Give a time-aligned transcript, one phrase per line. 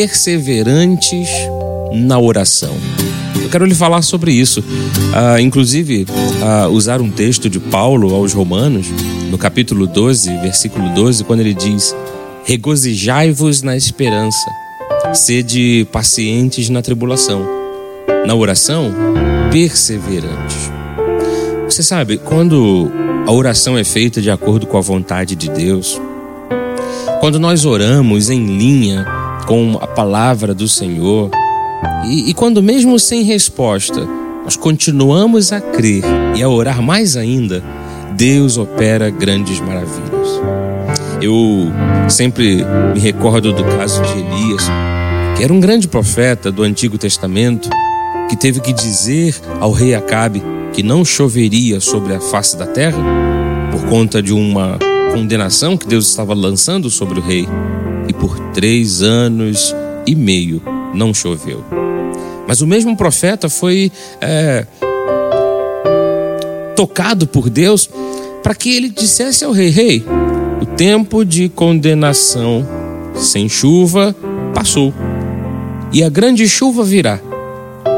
[0.00, 1.28] perseverantes
[1.92, 2.74] na oração.
[3.42, 4.60] Eu quero lhe falar sobre isso.
[4.60, 6.06] Uh, inclusive,
[6.40, 8.86] uh, usar um texto de Paulo aos Romanos,
[9.30, 11.94] no capítulo 12, versículo 12, quando ele diz:
[12.44, 14.46] Regozijai-vos na esperança,
[15.12, 17.46] sede pacientes na tribulação,
[18.26, 18.94] na oração,
[19.52, 20.70] perseverantes.
[21.66, 22.90] Você sabe, quando
[23.26, 26.00] a oração é feita de acordo com a vontade de Deus,
[27.20, 29.19] quando nós oramos em linha
[29.50, 31.28] com a palavra do Senhor,
[32.06, 34.06] e, e quando, mesmo sem resposta,
[34.44, 36.04] nós continuamos a crer
[36.36, 37.60] e a orar mais ainda,
[38.12, 40.40] Deus opera grandes maravilhas.
[41.20, 41.66] Eu
[42.08, 44.68] sempre me recordo do caso de Elias,
[45.36, 47.68] que era um grande profeta do Antigo Testamento,
[48.28, 50.40] que teve que dizer ao rei Acabe
[50.72, 53.02] que não choveria sobre a face da terra
[53.72, 54.78] por conta de uma
[55.12, 57.48] condenação que Deus estava lançando sobre o rei.
[58.52, 59.74] Três anos
[60.06, 60.62] e meio
[60.94, 61.64] não choveu.
[62.46, 64.66] Mas o mesmo profeta foi é,
[66.74, 67.88] tocado por Deus
[68.42, 70.04] para que ele dissesse ao rei: Rei,
[70.60, 72.66] o tempo de condenação
[73.14, 74.14] sem chuva
[74.54, 74.92] passou
[75.92, 77.20] e a grande chuva virá.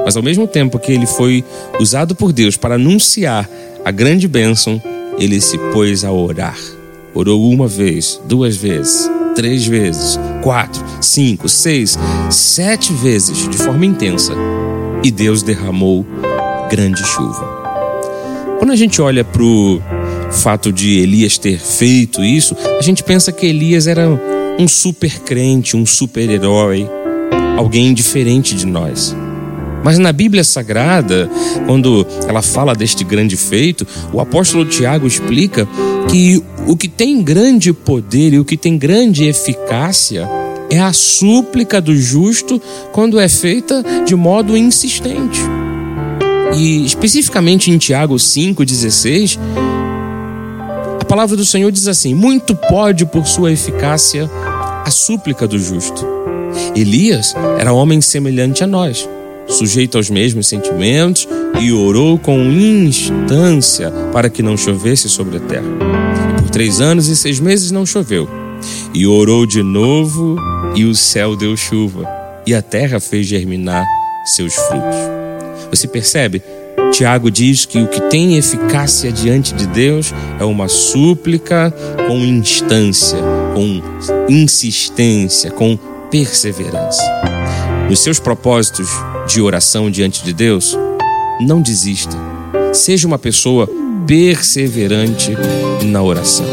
[0.05, 1.45] Mas ao mesmo tempo que ele foi
[1.79, 3.49] usado por Deus para anunciar
[3.85, 4.83] a grande bênção,
[5.19, 6.59] ele se pôs a orar.
[7.15, 11.99] Orou uma vez, duas vezes, três vezes, quatro, cinco, seis,
[12.31, 14.33] sete vezes de forma intensa.
[15.03, 16.07] E Deus derramou
[16.71, 17.63] grande chuva.
[18.59, 19.83] Quando a gente olha para o
[20.31, 24.09] fato de Elias ter feito isso, a gente pensa que Elias era
[24.59, 26.89] um super crente, um super herói,
[27.57, 29.15] alguém diferente de nós.
[29.83, 31.29] Mas na Bíblia Sagrada,
[31.67, 35.67] quando ela fala deste grande feito, o apóstolo Tiago explica
[36.09, 40.29] que o que tem grande poder e o que tem grande eficácia
[40.71, 42.61] é a súplica do justo
[42.93, 45.41] quando é feita de modo insistente.
[46.57, 49.39] E especificamente em Tiago 5,16,
[51.01, 54.31] a palavra do Senhor diz assim: Muito pode por sua eficácia
[54.85, 56.07] a súplica do justo.
[56.77, 59.09] Elias era homem semelhante a nós
[59.53, 61.29] sujeito aos mesmos sentimentos,
[61.61, 65.92] e orou com instância para que não chovesse sobre a terra.
[66.53, 68.29] Três anos e seis meses não choveu.
[68.93, 70.37] E orou de novo,
[70.75, 72.07] e o céu deu chuva,
[72.47, 73.87] e a terra fez germinar
[74.27, 74.97] seus frutos.
[75.71, 76.43] Você percebe?
[76.93, 81.73] Tiago diz que o que tem eficácia diante de Deus é uma súplica
[82.07, 83.19] com instância,
[83.55, 83.81] com
[84.29, 85.79] insistência, com
[86.11, 87.03] perseverança.
[87.89, 88.89] Nos seus propósitos
[89.27, 90.77] de oração diante de Deus,
[91.41, 92.17] não desista.
[92.75, 93.69] Seja uma pessoa
[94.07, 95.33] perseverante
[95.85, 96.47] na oração.